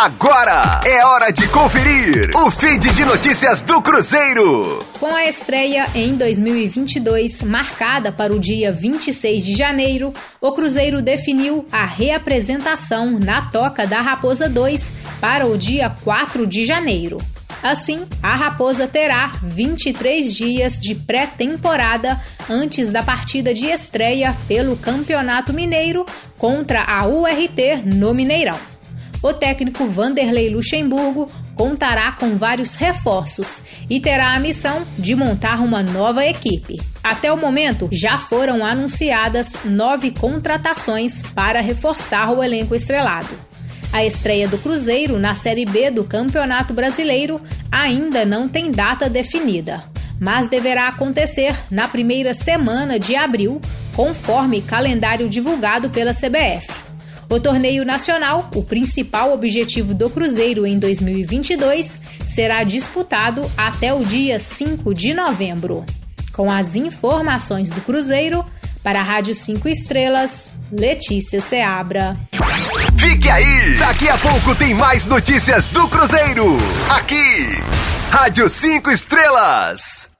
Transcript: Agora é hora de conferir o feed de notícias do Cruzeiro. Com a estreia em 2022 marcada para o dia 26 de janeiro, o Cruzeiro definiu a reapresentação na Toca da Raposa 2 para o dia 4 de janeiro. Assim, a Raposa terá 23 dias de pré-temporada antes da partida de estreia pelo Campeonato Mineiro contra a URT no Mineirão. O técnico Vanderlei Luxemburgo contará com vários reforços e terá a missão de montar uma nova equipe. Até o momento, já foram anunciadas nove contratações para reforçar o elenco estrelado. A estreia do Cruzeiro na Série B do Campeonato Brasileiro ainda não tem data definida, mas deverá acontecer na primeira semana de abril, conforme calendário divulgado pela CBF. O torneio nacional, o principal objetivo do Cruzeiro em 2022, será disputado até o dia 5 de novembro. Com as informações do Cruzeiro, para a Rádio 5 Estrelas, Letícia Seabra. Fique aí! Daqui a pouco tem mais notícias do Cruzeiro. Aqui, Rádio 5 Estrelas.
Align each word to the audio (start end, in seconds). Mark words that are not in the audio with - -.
Agora 0.00 0.80
é 0.86 1.04
hora 1.04 1.32
de 1.32 1.48
conferir 1.48 2.30
o 2.32 2.52
feed 2.52 2.94
de 2.94 3.04
notícias 3.04 3.62
do 3.62 3.82
Cruzeiro. 3.82 4.78
Com 5.00 5.12
a 5.12 5.26
estreia 5.26 5.88
em 5.92 6.14
2022 6.14 7.42
marcada 7.42 8.12
para 8.12 8.32
o 8.32 8.38
dia 8.38 8.70
26 8.70 9.44
de 9.44 9.56
janeiro, 9.56 10.14
o 10.40 10.52
Cruzeiro 10.52 11.02
definiu 11.02 11.66
a 11.72 11.84
reapresentação 11.84 13.18
na 13.18 13.42
Toca 13.50 13.88
da 13.88 14.00
Raposa 14.00 14.48
2 14.48 14.92
para 15.20 15.48
o 15.48 15.58
dia 15.58 15.90
4 16.04 16.46
de 16.46 16.64
janeiro. 16.64 17.18
Assim, 17.60 18.04
a 18.22 18.36
Raposa 18.36 18.86
terá 18.86 19.32
23 19.42 20.32
dias 20.32 20.78
de 20.78 20.94
pré-temporada 20.94 22.20
antes 22.48 22.92
da 22.92 23.02
partida 23.02 23.52
de 23.52 23.66
estreia 23.66 24.36
pelo 24.46 24.76
Campeonato 24.76 25.52
Mineiro 25.52 26.06
contra 26.36 26.84
a 26.84 27.04
URT 27.04 27.82
no 27.84 28.14
Mineirão. 28.14 28.77
O 29.22 29.32
técnico 29.32 29.86
Vanderlei 29.86 30.48
Luxemburgo 30.48 31.28
contará 31.54 32.12
com 32.12 32.36
vários 32.36 32.76
reforços 32.76 33.60
e 33.90 33.98
terá 33.98 34.32
a 34.32 34.40
missão 34.40 34.86
de 34.96 35.14
montar 35.16 35.60
uma 35.60 35.82
nova 35.82 36.24
equipe. 36.24 36.80
Até 37.02 37.32
o 37.32 37.36
momento, 37.36 37.88
já 37.90 38.18
foram 38.18 38.64
anunciadas 38.64 39.58
nove 39.64 40.12
contratações 40.12 41.22
para 41.34 41.60
reforçar 41.60 42.30
o 42.30 42.44
elenco 42.44 42.76
estrelado. 42.76 43.48
A 43.92 44.04
estreia 44.04 44.46
do 44.46 44.58
Cruzeiro 44.58 45.18
na 45.18 45.34
Série 45.34 45.64
B 45.64 45.90
do 45.90 46.04
Campeonato 46.04 46.72
Brasileiro 46.72 47.40
ainda 47.72 48.24
não 48.24 48.48
tem 48.48 48.70
data 48.70 49.08
definida, 49.08 49.82
mas 50.20 50.46
deverá 50.46 50.88
acontecer 50.88 51.56
na 51.70 51.88
primeira 51.88 52.34
semana 52.34 53.00
de 53.00 53.16
abril, 53.16 53.60
conforme 53.96 54.62
calendário 54.62 55.28
divulgado 55.28 55.90
pela 55.90 56.12
CBF. 56.12 56.87
O 57.30 57.38
torneio 57.38 57.84
nacional, 57.84 58.50
o 58.54 58.62
principal 58.62 59.34
objetivo 59.34 59.92
do 59.92 60.08
Cruzeiro 60.08 60.66
em 60.66 60.78
2022, 60.78 62.00
será 62.26 62.64
disputado 62.64 63.50
até 63.54 63.92
o 63.92 64.02
dia 64.02 64.40
5 64.40 64.94
de 64.94 65.12
novembro. 65.12 65.84
Com 66.32 66.50
as 66.50 66.74
informações 66.74 67.70
do 67.70 67.82
Cruzeiro, 67.82 68.44
para 68.82 69.00
a 69.00 69.02
Rádio 69.02 69.34
5 69.34 69.68
Estrelas, 69.68 70.54
Letícia 70.72 71.40
Seabra. 71.40 72.16
Fique 72.96 73.28
aí! 73.28 73.76
Daqui 73.78 74.08
a 74.08 74.16
pouco 74.16 74.54
tem 74.54 74.72
mais 74.72 75.04
notícias 75.04 75.68
do 75.68 75.86
Cruzeiro. 75.88 76.56
Aqui, 76.88 77.46
Rádio 78.10 78.48
5 78.48 78.90
Estrelas. 78.90 80.17